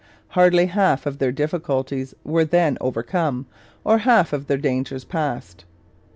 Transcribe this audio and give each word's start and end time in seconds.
Hardly 0.29 0.65
half 0.65 1.05
of 1.05 1.19
their 1.19 1.31
difficulties 1.31 2.15
were 2.23 2.43
then 2.43 2.75
overcome 2.81 3.45
or 3.83 3.99
half 3.99 4.33
of 4.33 4.47
their 4.47 4.57
dangers 4.57 5.03
passed. 5.03 5.63